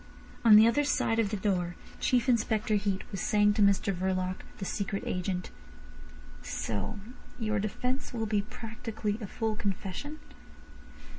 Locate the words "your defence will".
7.37-8.25